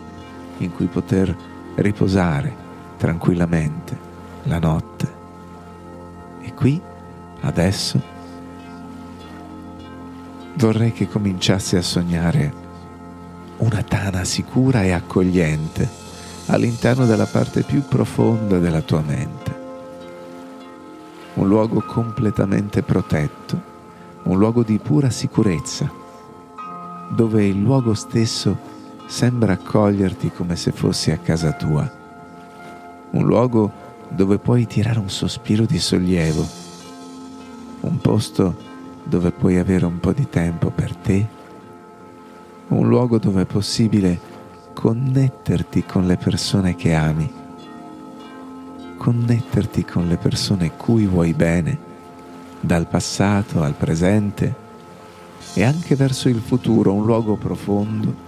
in 0.59 0.73
cui 0.75 0.87
poter 0.87 1.35
riposare 1.77 2.67
tranquillamente 2.97 3.97
la 4.45 4.59
notte. 4.59 5.17
E 6.41 6.53
qui, 6.55 6.81
adesso, 7.43 8.01
vorrei 10.55 10.93
che 10.93 11.09
cominciassi 11.09 11.77
a 11.77 11.83
sognare 11.83 12.67
una 13.59 13.83
tana 13.83 14.25
sicura 14.25 14.83
e 14.83 14.91
accogliente 14.91 15.89
all'interno 16.47 17.07
della 17.07 17.27
parte 17.27 17.63
più 17.63 17.83
profonda 17.87 18.59
della 18.59 18.81
tua 18.81 19.03
mente. 19.03 19.38
Un 21.39 21.47
luogo 21.47 21.83
completamente 21.83 22.83
protetto, 22.83 23.63
un 24.25 24.39
luogo 24.39 24.65
di 24.65 24.81
pura 24.81 25.09
sicurezza, 25.09 25.89
dove 27.11 27.47
il 27.47 27.63
luogo 27.63 27.95
stesso 27.95 28.59
sembra 29.07 29.53
accoglierti 29.53 30.33
come 30.33 30.57
se 30.57 30.73
fossi 30.73 31.13
a 31.13 31.19
casa 31.19 31.53
tua. 31.53 31.89
Un 33.13 33.25
luogo 33.25 33.71
dove 34.09 34.39
puoi 34.39 34.67
tirare 34.67 34.99
un 34.99 35.11
sospiro 35.11 35.65
di 35.65 35.79
sollievo, 35.79 36.45
un 37.83 38.01
posto 38.01 38.57
dove 39.05 39.31
puoi 39.31 39.59
avere 39.59 39.87
un 39.87 40.01
po' 40.01 40.13
di 40.13 40.29
tempo 40.29 40.71
per 40.71 40.97
te, 40.97 41.25
un 42.69 42.89
luogo 42.89 43.19
dove 43.21 43.43
è 43.43 43.47
possibile 43.47 44.19
connetterti 44.75 45.85
con 45.85 46.05
le 46.05 46.17
persone 46.17 46.75
che 46.75 46.95
ami, 46.95 47.38
connetterti 48.99 49.85
con 49.85 50.07
le 50.07 50.19
persone 50.19 50.73
cui 50.77 51.07
vuoi 51.07 51.33
bene, 51.33 51.79
dal 52.61 52.87
passato 52.87 53.63
al 53.63 53.75
presente 53.75 54.67
e 55.55 55.63
anche 55.65 55.95
verso 55.95 56.29
il 56.29 56.41
futuro, 56.41 56.93
un 56.93 57.07
luogo 57.07 57.37
profondo 57.37 58.27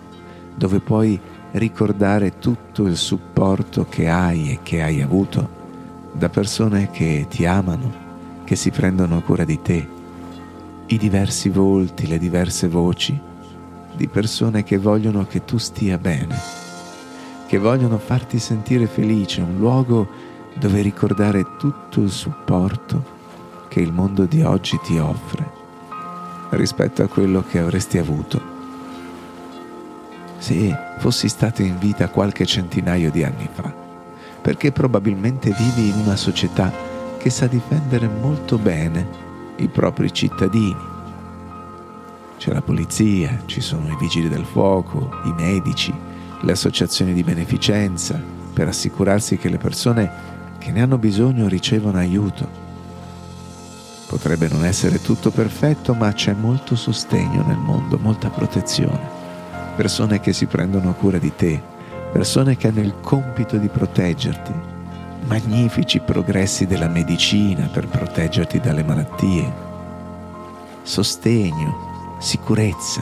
dove 0.54 0.80
puoi 0.80 1.20
ricordare 1.52 2.38
tutto 2.38 2.86
il 2.86 2.96
supporto 2.96 3.86
che 3.88 4.08
hai 4.08 4.52
e 4.52 4.58
che 4.62 4.82
hai 4.82 5.02
avuto 5.02 5.58
da 6.12 6.28
persone 6.28 6.90
che 6.90 7.26
ti 7.28 7.44
amano, 7.44 7.92
che 8.44 8.56
si 8.56 8.70
prendono 8.70 9.20
cura 9.22 9.44
di 9.44 9.60
te, 9.60 9.88
i 10.86 10.98
diversi 10.98 11.48
volti, 11.48 12.06
le 12.06 12.18
diverse 12.18 12.68
voci 12.68 13.18
di 13.96 14.08
persone 14.08 14.62
che 14.64 14.78
vogliono 14.78 15.26
che 15.26 15.44
tu 15.44 15.58
stia 15.58 15.98
bene, 15.98 16.36
che 17.46 17.58
vogliono 17.58 17.98
farti 17.98 18.38
sentire 18.38 18.86
felice, 18.86 19.40
un 19.40 19.58
luogo 19.58 20.08
dove 20.54 20.80
ricordare 20.82 21.56
tutto 21.56 22.00
il 22.00 22.10
supporto 22.10 23.18
che 23.68 23.80
il 23.80 23.92
mondo 23.92 24.24
di 24.24 24.42
oggi 24.42 24.78
ti 24.82 24.98
offre 24.98 25.58
rispetto 26.50 27.02
a 27.02 27.08
quello 27.08 27.44
che 27.48 27.58
avresti 27.58 27.98
avuto. 27.98 28.58
Se 30.38 30.76
fossi 30.98 31.28
stato 31.28 31.62
in 31.62 31.78
vita 31.78 32.08
qualche 32.08 32.46
centinaio 32.46 33.10
di 33.10 33.22
anni 33.22 33.48
fa, 33.52 33.72
perché 34.40 34.72
probabilmente 34.72 35.54
vivi 35.56 35.88
in 35.88 36.00
una 36.04 36.16
società 36.16 36.72
che 37.18 37.30
sa 37.30 37.46
difendere 37.46 38.08
molto 38.08 38.58
bene 38.58 39.06
i 39.56 39.68
propri 39.68 40.12
cittadini. 40.12 40.88
C'è 42.38 42.52
la 42.52 42.62
polizia, 42.62 43.42
ci 43.44 43.60
sono 43.60 43.92
i 43.92 43.96
vigili 44.00 44.28
del 44.28 44.46
fuoco, 44.46 45.10
i 45.24 45.32
medici, 45.32 45.92
le 46.40 46.52
associazioni 46.52 47.12
di 47.12 47.22
beneficenza 47.22 48.18
per 48.52 48.68
assicurarsi 48.68 49.36
che 49.36 49.50
le 49.50 49.58
persone 49.58 50.38
che 50.60 50.70
ne 50.70 50.82
hanno 50.82 50.98
bisogno 50.98 51.48
ricevano 51.48 51.96
aiuto. 51.96 52.46
Potrebbe 54.06 54.46
non 54.48 54.64
essere 54.64 55.00
tutto 55.00 55.30
perfetto, 55.30 55.94
ma 55.94 56.12
c'è 56.12 56.34
molto 56.34 56.76
sostegno 56.76 57.42
nel 57.46 57.56
mondo, 57.56 57.98
molta 57.98 58.28
protezione. 58.28 59.18
Persone 59.74 60.20
che 60.20 60.34
si 60.34 60.44
prendono 60.46 60.92
cura 60.92 61.16
di 61.16 61.32
te, 61.34 61.60
persone 62.12 62.56
che 62.56 62.68
hanno 62.68 62.80
il 62.80 62.96
compito 63.00 63.56
di 63.56 63.68
proteggerti, 63.68 64.52
magnifici 65.26 66.00
progressi 66.00 66.66
della 66.66 66.88
medicina 66.88 67.68
per 67.68 67.88
proteggerti 67.88 68.60
dalle 68.60 68.84
malattie, 68.84 69.52
sostegno, 70.82 72.16
sicurezza, 72.18 73.00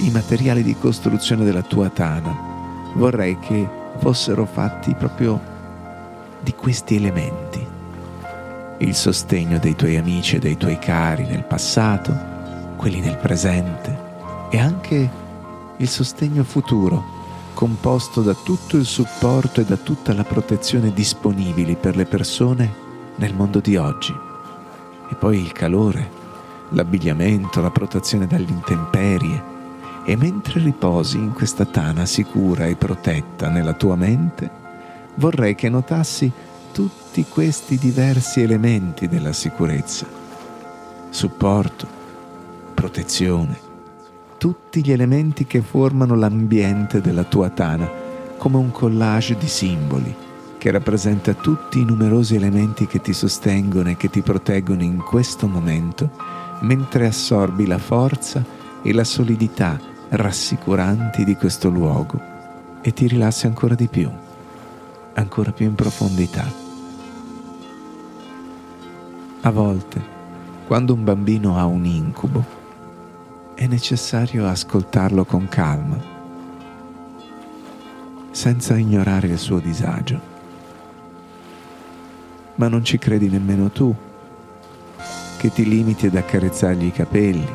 i 0.00 0.10
materiali 0.10 0.62
di 0.62 0.76
costruzione 0.76 1.44
della 1.44 1.62
tua 1.62 1.88
tana, 1.88 2.36
vorrei 2.94 3.38
che 3.38 3.66
fossero 3.98 4.44
fatti 4.44 4.94
proprio 4.94 5.51
di 6.42 6.54
questi 6.54 6.96
elementi. 6.96 7.64
Il 8.78 8.94
sostegno 8.94 9.58
dei 9.58 9.76
tuoi 9.76 9.96
amici 9.96 10.36
e 10.36 10.38
dei 10.40 10.56
tuoi 10.56 10.78
cari 10.78 11.24
nel 11.24 11.44
passato, 11.44 12.14
quelli 12.76 13.00
nel 13.00 13.16
presente 13.16 14.10
e 14.50 14.58
anche 14.58 15.10
il 15.76 15.88
sostegno 15.88 16.44
futuro, 16.44 17.20
composto 17.54 18.22
da 18.22 18.34
tutto 18.34 18.76
il 18.76 18.84
supporto 18.84 19.60
e 19.60 19.64
da 19.64 19.76
tutta 19.76 20.12
la 20.14 20.24
protezione 20.24 20.92
disponibili 20.92 21.76
per 21.76 21.96
le 21.96 22.06
persone 22.06 22.74
nel 23.16 23.34
mondo 23.34 23.60
di 23.60 23.76
oggi. 23.76 24.14
E 25.10 25.14
poi 25.14 25.40
il 25.40 25.52
calore, 25.52 26.10
l'abbigliamento, 26.70 27.60
la 27.60 27.70
protezione 27.70 28.26
dalle 28.26 28.48
intemperie. 28.48 29.50
E 30.04 30.16
mentre 30.16 30.60
riposi 30.60 31.18
in 31.18 31.32
questa 31.32 31.64
tana 31.64 32.06
sicura 32.06 32.66
e 32.66 32.74
protetta 32.74 33.48
nella 33.48 33.74
tua 33.74 33.94
mente, 33.94 34.61
vorrei 35.16 35.54
che 35.54 35.68
notassi 35.68 36.30
tutti 36.72 37.24
questi 37.28 37.76
diversi 37.76 38.40
elementi 38.40 39.08
della 39.08 39.32
sicurezza. 39.32 40.06
Supporto, 41.10 41.86
protezione, 42.74 43.58
tutti 44.38 44.82
gli 44.82 44.92
elementi 44.92 45.46
che 45.46 45.60
formano 45.60 46.14
l'ambiente 46.14 47.00
della 47.00 47.24
tua 47.24 47.50
tana, 47.50 47.88
come 48.38 48.56
un 48.56 48.70
collage 48.72 49.36
di 49.36 49.46
simboli 49.46 50.16
che 50.62 50.70
rappresenta 50.70 51.34
tutti 51.34 51.80
i 51.80 51.84
numerosi 51.84 52.36
elementi 52.36 52.86
che 52.86 53.00
ti 53.00 53.12
sostengono 53.12 53.90
e 53.90 53.96
che 53.96 54.08
ti 54.08 54.20
proteggono 54.20 54.84
in 54.84 54.98
questo 54.98 55.48
momento 55.48 56.08
mentre 56.60 57.06
assorbi 57.06 57.66
la 57.66 57.78
forza 57.78 58.44
e 58.80 58.92
la 58.92 59.02
solidità 59.02 59.76
rassicuranti 60.10 61.24
di 61.24 61.34
questo 61.34 61.68
luogo 61.68 62.20
e 62.80 62.92
ti 62.92 63.08
rilassi 63.08 63.46
ancora 63.46 63.74
di 63.74 63.88
più. 63.88 64.08
Ancora 65.14 65.52
più 65.52 65.66
in 65.66 65.74
profondità. 65.74 66.44
A 69.42 69.50
volte, 69.50 70.00
quando 70.66 70.94
un 70.94 71.04
bambino 71.04 71.58
ha 71.58 71.66
un 71.66 71.84
incubo, 71.84 72.44
è 73.54 73.66
necessario 73.66 74.46
ascoltarlo 74.46 75.24
con 75.24 75.48
calma, 75.48 75.98
senza 78.30 78.76
ignorare 78.76 79.28
il 79.28 79.38
suo 79.38 79.58
disagio. 79.58 80.20
Ma 82.54 82.68
non 82.68 82.84
ci 82.84 82.98
credi 82.98 83.28
nemmeno 83.28 83.70
tu, 83.70 83.94
che 85.38 85.50
ti 85.52 85.68
limiti 85.68 86.06
ad 86.06 86.14
accarezzargli 86.14 86.86
i 86.86 86.92
capelli 86.92 87.48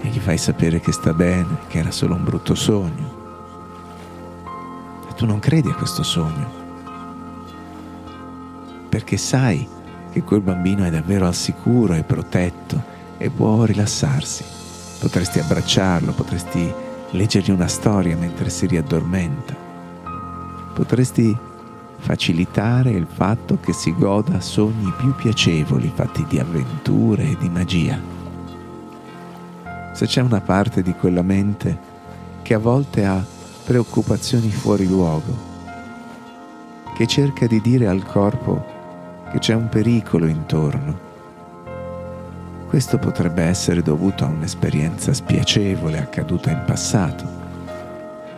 e 0.00 0.08
gli 0.08 0.18
fai 0.18 0.38
sapere 0.38 0.80
che 0.80 0.92
sta 0.92 1.12
bene, 1.12 1.58
che 1.68 1.78
era 1.78 1.90
solo 1.90 2.14
un 2.14 2.24
brutto 2.24 2.54
sogno. 2.54 3.07
Tu 5.18 5.26
non 5.26 5.40
credi 5.40 5.68
a 5.68 5.74
questo 5.74 6.02
sogno, 6.04 6.48
perché 8.88 9.16
sai 9.16 9.68
che 10.12 10.22
quel 10.22 10.40
bambino 10.40 10.84
è 10.84 10.90
davvero 10.90 11.26
al 11.26 11.34
sicuro 11.34 11.94
e 11.94 12.04
protetto 12.04 12.80
e 13.18 13.28
può 13.28 13.64
rilassarsi. 13.64 14.44
Potresti 15.00 15.40
abbracciarlo, 15.40 16.12
potresti 16.12 16.72
leggergli 17.10 17.50
una 17.50 17.66
storia 17.66 18.16
mentre 18.16 18.48
si 18.48 18.66
riaddormenta. 18.66 19.56
Potresti 20.72 21.36
facilitare 21.98 22.90
il 22.92 23.08
fatto 23.12 23.58
che 23.60 23.72
si 23.72 23.92
goda 23.92 24.40
sogni 24.40 24.92
più 24.96 25.12
piacevoli 25.16 25.90
fatti 25.92 26.24
di 26.28 26.38
avventure 26.38 27.24
e 27.24 27.36
di 27.38 27.48
magia 27.48 28.16
se 29.98 30.06
c'è 30.06 30.20
una 30.20 30.40
parte 30.40 30.80
di 30.80 30.92
quella 30.92 31.22
mente 31.22 31.76
che 32.42 32.54
a 32.54 32.58
volte 32.58 33.04
ha 33.04 33.20
preoccupazioni 33.68 34.50
fuori 34.50 34.86
luogo, 34.86 35.36
che 36.96 37.06
cerca 37.06 37.46
di 37.46 37.60
dire 37.60 37.86
al 37.86 38.02
corpo 38.02 38.64
che 39.30 39.40
c'è 39.40 39.52
un 39.52 39.68
pericolo 39.68 40.24
intorno. 40.24 40.98
Questo 42.66 42.96
potrebbe 42.96 43.42
essere 43.42 43.82
dovuto 43.82 44.24
a 44.24 44.28
un'esperienza 44.28 45.12
spiacevole 45.12 45.98
accaduta 45.98 46.50
in 46.50 46.62
passato, 46.64 47.28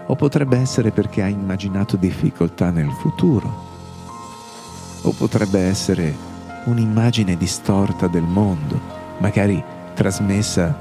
o 0.06 0.16
potrebbe 0.16 0.58
essere 0.58 0.90
perché 0.90 1.22
ha 1.22 1.28
immaginato 1.28 1.96
difficoltà 1.96 2.70
nel 2.70 2.90
futuro, 2.90 3.68
o 5.02 5.12
potrebbe 5.12 5.60
essere 5.60 6.12
un'immagine 6.64 7.36
distorta 7.36 8.08
del 8.08 8.24
mondo, 8.24 8.80
magari 9.18 9.62
trasmessa 9.94 10.76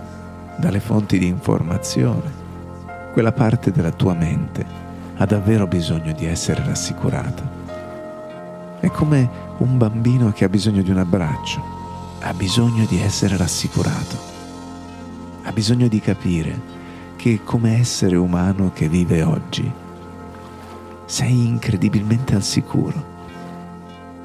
dalle 0.57 0.79
fonti 0.79 1.19
di 1.19 1.27
informazione, 1.27 2.48
quella 3.11 3.31
parte 3.31 3.71
della 3.71 3.91
tua 3.91 4.13
mente 4.13 4.65
ha 5.17 5.25
davvero 5.25 5.67
bisogno 5.67 6.13
di 6.13 6.25
essere 6.25 6.63
rassicurata. 6.63 7.57
È 8.79 8.87
come 8.89 9.29
un 9.57 9.77
bambino 9.77 10.31
che 10.31 10.45
ha 10.45 10.49
bisogno 10.49 10.81
di 10.81 10.91
un 10.91 10.97
abbraccio, 10.97 11.61
ha 12.21 12.33
bisogno 12.33 12.85
di 12.85 13.01
essere 13.01 13.35
rassicurato, 13.35 14.17
ha 15.43 15.51
bisogno 15.51 15.87
di 15.87 15.99
capire 15.99 16.77
che 17.15 17.41
come 17.43 17.79
essere 17.79 18.15
umano 18.15 18.71
che 18.73 18.87
vive 18.87 19.23
oggi 19.23 19.69
sei 21.05 21.47
incredibilmente 21.47 22.35
al 22.35 22.43
sicuro 22.43 23.03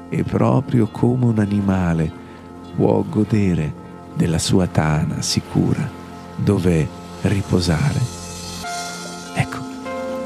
e 0.07 0.23
proprio 0.23 0.87
come 0.87 1.25
un 1.25 1.39
animale 1.39 2.09
può 2.75 3.03
godere 3.09 3.73
della 4.13 4.37
sua 4.37 4.67
tana 4.67 5.21
sicura 5.21 5.89
dove 6.35 6.87
riposare. 7.21 8.24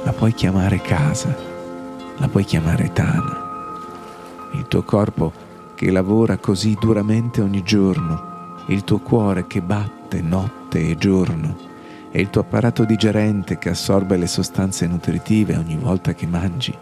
La 0.09 0.15
puoi 0.15 0.33
chiamare 0.33 0.81
casa, 0.81 1.37
la 2.17 2.27
puoi 2.29 2.43
chiamare 2.43 2.91
Tana. 2.91 3.37
Il 4.53 4.67
tuo 4.67 4.81
corpo 4.81 5.31
che 5.75 5.91
lavora 5.91 6.37
così 6.37 6.75
duramente 6.79 7.41
ogni 7.41 7.61
giorno, 7.61 8.55
il 8.69 8.83
tuo 8.83 8.97
cuore 8.97 9.45
che 9.45 9.61
batte 9.61 10.19
notte 10.21 10.89
e 10.89 10.97
giorno, 10.97 11.55
e 12.09 12.21
il 12.21 12.31
tuo 12.31 12.41
apparato 12.41 12.85
digerente 12.85 13.59
che 13.59 13.69
assorbe 13.69 14.17
le 14.17 14.25
sostanze 14.25 14.87
nutritive 14.87 15.55
ogni 15.55 15.77
volta 15.77 16.15
che 16.15 16.25
mangi, 16.25 16.75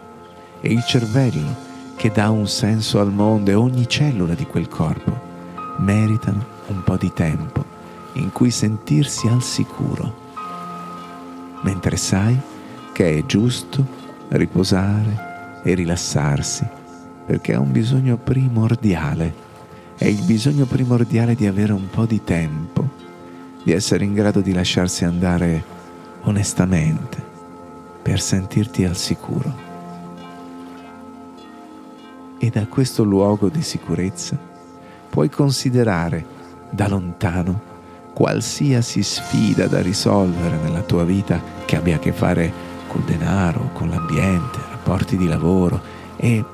e 0.62 0.72
il 0.72 0.82
cervello 0.84 1.54
che 1.96 2.10
dà 2.10 2.30
un 2.30 2.48
senso 2.48 2.98
al 2.98 3.12
mondo 3.12 3.50
e 3.50 3.54
ogni 3.54 3.86
cellula 3.86 4.32
di 4.32 4.46
quel 4.46 4.68
corpo 4.68 5.20
meritano 5.80 6.42
un 6.68 6.82
po' 6.82 6.96
di 6.96 7.12
tempo 7.12 7.62
in 8.14 8.32
cui 8.32 8.50
sentirsi 8.50 9.28
al 9.28 9.42
sicuro, 9.42 10.14
mentre 11.60 11.98
sai 11.98 12.56
che 12.98 13.16
è 13.16 13.26
giusto 13.26 13.86
riposare 14.30 15.60
e 15.62 15.72
rilassarsi, 15.74 16.66
perché 17.26 17.52
è 17.52 17.56
un 17.56 17.70
bisogno 17.70 18.16
primordiale, 18.16 19.32
è 19.96 20.06
il 20.06 20.20
bisogno 20.24 20.64
primordiale 20.64 21.36
di 21.36 21.46
avere 21.46 21.72
un 21.72 21.88
po' 21.90 22.06
di 22.06 22.24
tempo, 22.24 22.88
di 23.62 23.70
essere 23.70 24.02
in 24.02 24.14
grado 24.14 24.40
di 24.40 24.52
lasciarsi 24.52 25.04
andare 25.04 25.62
onestamente 26.22 27.24
per 28.02 28.20
sentirti 28.20 28.84
al 28.84 28.96
sicuro. 28.96 29.54
E 32.36 32.50
da 32.50 32.66
questo 32.66 33.04
luogo 33.04 33.48
di 33.48 33.62
sicurezza 33.62 34.36
puoi 35.08 35.30
considerare 35.30 36.26
da 36.70 36.88
lontano 36.88 37.60
qualsiasi 38.12 39.04
sfida 39.04 39.68
da 39.68 39.80
risolvere 39.80 40.56
nella 40.56 40.82
tua 40.82 41.04
vita 41.04 41.40
che 41.64 41.76
abbia 41.76 41.94
a 41.94 42.00
che 42.00 42.10
fare 42.12 42.67
col 42.88 43.02
denaro, 43.02 43.70
con 43.72 43.88
l'ambiente, 43.88 44.58
rapporti 44.70 45.16
di 45.16 45.28
lavoro 45.28 45.80
e 46.16 46.44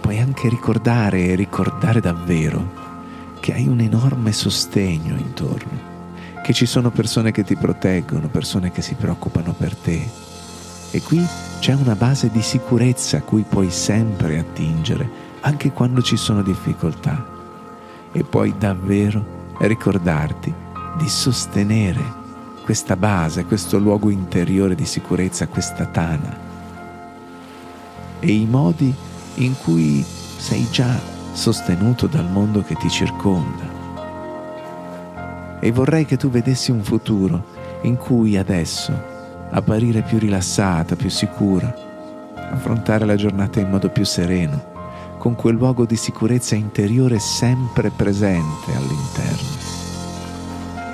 puoi 0.00 0.18
anche 0.18 0.48
ricordare 0.48 1.26
e 1.26 1.34
ricordare 1.34 2.00
davvero 2.00 2.84
che 3.40 3.52
hai 3.52 3.66
un 3.66 3.80
enorme 3.80 4.32
sostegno 4.32 5.16
intorno, 5.16 5.94
che 6.42 6.52
ci 6.52 6.64
sono 6.64 6.90
persone 6.90 7.32
che 7.32 7.44
ti 7.44 7.56
proteggono, 7.56 8.28
persone 8.28 8.70
che 8.70 8.82
si 8.82 8.94
preoccupano 8.94 9.52
per 9.52 9.74
te. 9.76 10.08
E 10.90 11.02
qui 11.02 11.24
c'è 11.58 11.74
una 11.74 11.94
base 11.94 12.30
di 12.30 12.40
sicurezza 12.40 13.18
a 13.18 13.22
cui 13.22 13.42
puoi 13.42 13.70
sempre 13.70 14.38
attingere, 14.38 15.08
anche 15.40 15.72
quando 15.72 16.00
ci 16.00 16.16
sono 16.16 16.42
difficoltà. 16.42 17.34
E 18.12 18.24
puoi 18.24 18.54
davvero 18.56 19.54
ricordarti 19.58 20.52
di 20.96 21.08
sostenere 21.08 22.24
questa 22.66 22.96
base, 22.96 23.44
questo 23.44 23.78
luogo 23.78 24.10
interiore 24.10 24.74
di 24.74 24.86
sicurezza, 24.86 25.46
questa 25.46 25.86
tana. 25.86 26.36
E 28.18 28.32
i 28.32 28.44
modi 28.44 28.92
in 29.34 29.54
cui 29.62 30.02
sei 30.02 30.66
già 30.72 30.98
sostenuto 31.30 32.08
dal 32.08 32.28
mondo 32.28 32.62
che 32.62 32.74
ti 32.74 32.90
circonda. 32.90 33.62
E 35.60 35.70
vorrei 35.70 36.06
che 36.06 36.16
tu 36.16 36.28
vedessi 36.28 36.72
un 36.72 36.82
futuro 36.82 37.54
in 37.82 37.96
cui 37.96 38.36
adesso 38.36 38.92
apparire 39.48 40.02
più 40.02 40.18
rilassata, 40.18 40.96
più 40.96 41.08
sicura, 41.08 41.72
affrontare 42.34 43.04
la 43.04 43.14
giornata 43.14 43.60
in 43.60 43.70
modo 43.70 43.90
più 43.90 44.04
sereno, 44.04 44.74
con 45.18 45.36
quel 45.36 45.54
luogo 45.54 45.86
di 45.86 45.94
sicurezza 45.94 46.56
interiore 46.56 47.20
sempre 47.20 47.90
presente 47.90 48.74
all'interno. 48.74 49.54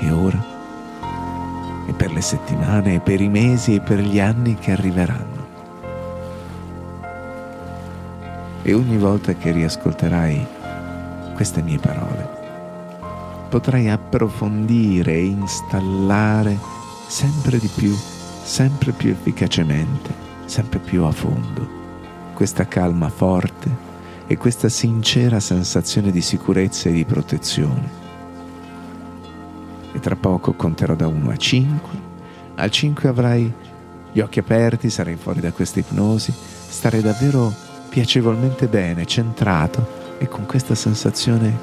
E 0.00 0.10
ora, 0.10 0.51
per 2.02 2.10
le 2.10 2.20
settimane, 2.20 2.98
per 2.98 3.20
i 3.20 3.28
mesi, 3.28 3.76
e 3.76 3.80
per 3.80 4.00
gli 4.00 4.18
anni 4.18 4.56
che 4.56 4.72
arriveranno. 4.72 5.46
E 8.62 8.74
ogni 8.74 8.96
volta 8.96 9.34
che 9.34 9.52
riascolterai 9.52 10.44
queste 11.36 11.62
mie 11.62 11.78
parole, 11.78 12.28
potrai 13.48 13.88
approfondire 13.88 15.12
e 15.12 15.26
installare 15.26 16.58
sempre 17.06 17.58
di 17.58 17.70
più, 17.72 17.94
sempre 17.94 18.90
più 18.90 19.10
efficacemente, 19.10 20.12
sempre 20.46 20.80
più 20.80 21.04
a 21.04 21.12
fondo 21.12 21.80
questa 22.34 22.66
calma 22.66 23.10
forte 23.10 23.70
e 24.26 24.36
questa 24.36 24.68
sincera 24.68 25.38
sensazione 25.38 26.10
di 26.10 26.20
sicurezza 26.20 26.88
e 26.88 26.92
di 26.92 27.04
protezione 27.04 28.01
tra 30.02 30.16
poco 30.16 30.52
conterò 30.54 30.96
da 30.96 31.06
1 31.06 31.30
a 31.30 31.36
5. 31.36 31.90
Al 32.56 32.70
5 32.70 33.08
avrai 33.08 33.50
gli 34.10 34.18
occhi 34.18 34.40
aperti, 34.40 34.90
sarai 34.90 35.14
fuori 35.14 35.40
da 35.40 35.52
questa 35.52 35.78
ipnosi, 35.78 36.32
starai 36.32 37.00
davvero 37.00 37.54
piacevolmente 37.88 38.66
bene, 38.66 39.06
centrato 39.06 40.18
e 40.18 40.26
con 40.26 40.44
questa 40.44 40.74
sensazione 40.74 41.56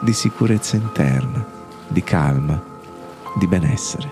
di 0.00 0.12
sicurezza 0.14 0.76
interna, 0.76 1.46
di 1.86 2.02
calma, 2.02 2.60
di 3.38 3.46
benessere. 3.46 4.08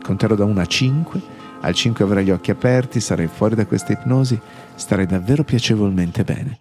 Conterò 0.00 0.36
da 0.36 0.44
1 0.44 0.60
a 0.60 0.66
5, 0.66 1.22
al 1.60 1.74
5 1.74 2.04
avrai 2.04 2.24
gli 2.24 2.30
occhi 2.30 2.52
aperti, 2.52 3.00
sarai 3.00 3.26
fuori 3.26 3.56
da 3.56 3.66
questa 3.66 3.92
ipnosi, 3.92 4.40
starai 4.76 5.06
davvero 5.06 5.42
piacevolmente 5.42 6.22
bene. 6.22 6.58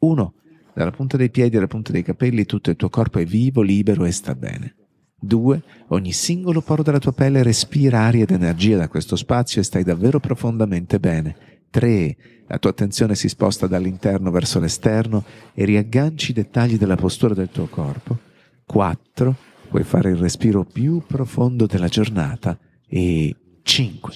1 0.00 0.32
dalla 0.74 0.90
punta 0.90 1.16
dei 1.16 1.30
piedi 1.30 1.56
alla 1.56 1.66
punta 1.66 1.92
dei 1.92 2.02
capelli 2.02 2.44
tutto 2.44 2.70
il 2.70 2.76
tuo 2.76 2.88
corpo 2.88 3.18
è 3.18 3.24
vivo, 3.24 3.62
libero 3.62 4.04
e 4.04 4.12
sta 4.12 4.34
bene. 4.34 4.76
2. 5.20 5.62
Ogni 5.88 6.12
singolo 6.12 6.60
poro 6.62 6.82
della 6.82 6.98
tua 6.98 7.12
pelle 7.12 7.42
respira 7.42 8.00
aria 8.00 8.24
ed 8.24 8.30
energia 8.30 8.76
da 8.76 8.88
questo 8.88 9.14
spazio 9.16 9.60
e 9.60 9.64
stai 9.64 9.84
davvero 9.84 10.18
profondamente 10.18 10.98
bene. 10.98 11.36
3. 11.70 12.16
La 12.48 12.58
tua 12.58 12.70
attenzione 12.70 13.14
si 13.14 13.28
sposta 13.28 13.66
dall'interno 13.66 14.30
verso 14.30 14.58
l'esterno 14.58 15.24
e 15.54 15.64
riagganci 15.64 16.32
i 16.32 16.34
dettagli 16.34 16.76
della 16.76 16.96
postura 16.96 17.34
del 17.34 17.50
tuo 17.50 17.66
corpo. 17.66 18.18
4. 18.66 19.36
Puoi 19.68 19.84
fare 19.84 20.10
il 20.10 20.16
respiro 20.16 20.64
più 20.64 21.02
profondo 21.06 21.66
della 21.66 21.88
giornata. 21.88 22.58
E 22.86 23.34
5. 23.62 24.14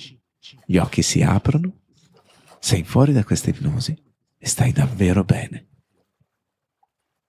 Gli 0.66 0.76
occhi 0.76 1.02
si 1.02 1.22
aprono, 1.22 1.72
sei 2.58 2.82
fuori 2.82 3.12
da 3.12 3.24
questa 3.24 3.50
ipnosi 3.50 3.96
e 4.36 4.46
stai 4.46 4.72
davvero 4.72 5.24
bene. 5.24 5.68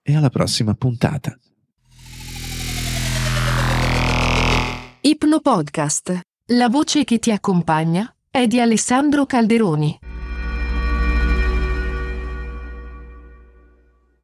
E 0.08 0.16
alla 0.16 0.30
prossima 0.30 0.72
puntata. 0.72 1.38
Ipno 5.02 5.40
Podcast. 5.40 6.20
La 6.46 6.70
voce 6.70 7.04
che 7.04 7.18
ti 7.18 7.30
accompagna 7.30 8.10
è 8.30 8.46
di 8.46 8.58
Alessandro 8.58 9.26
Calderoni. 9.26 10.07